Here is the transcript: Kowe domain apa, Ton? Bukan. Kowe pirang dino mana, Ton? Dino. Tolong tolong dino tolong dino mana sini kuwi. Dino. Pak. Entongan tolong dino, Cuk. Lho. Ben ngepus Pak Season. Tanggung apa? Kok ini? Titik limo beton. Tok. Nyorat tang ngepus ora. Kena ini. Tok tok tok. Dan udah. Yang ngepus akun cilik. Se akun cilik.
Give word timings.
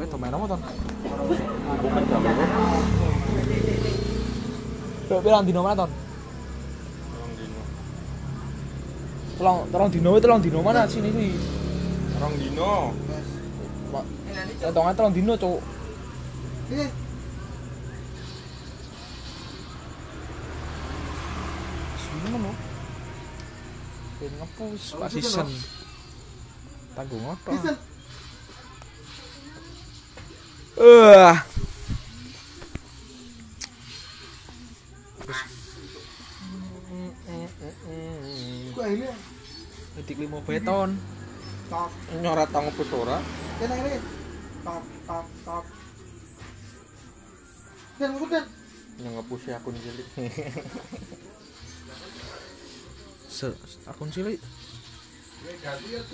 Kowe 0.00 0.08
domain 0.08 0.32
apa, 0.32 0.48
Ton? 0.48 0.60
Bukan. 1.84 2.02
Kowe 5.12 5.20
pirang 5.20 5.44
dino 5.44 5.60
mana, 5.60 5.84
Ton? 5.84 5.92
Dino. 7.36 7.60
Tolong 9.36 9.58
tolong 9.68 9.90
dino 9.92 10.16
tolong 10.16 10.40
dino 10.40 10.64
mana 10.64 10.88
sini 10.88 11.12
kuwi. 11.12 11.36
Dino. 12.40 12.96
Pak. 13.92 14.04
Entongan 14.64 14.96
tolong 14.96 15.12
dino, 15.12 15.36
Cuk. 15.36 15.60
Lho. 16.72 16.88
Ben 24.16 24.32
ngepus 24.32 24.96
Pak 24.96 25.12
Season. 25.12 25.48
Tanggung 26.96 27.36
apa? 27.36 27.52
Kok 30.80 30.88
ini? 38.88 39.04
Titik 40.00 40.16
limo 40.24 40.40
beton. 40.40 40.96
Tok. 41.68 41.92
Nyorat 42.24 42.48
tang 42.48 42.64
ngepus 42.64 42.96
ora. 42.96 43.20
Kena 43.60 43.76
ini. 43.76 44.00
Tok 44.64 44.80
tok 45.04 45.28
tok. 45.44 45.68
Dan 48.00 48.16
udah. 48.16 48.44
Yang 49.04 49.12
ngepus 49.20 49.52
akun 49.52 49.76
cilik. 49.84 50.08
Se 53.28 53.52
akun 53.84 54.08
cilik. 54.08 54.40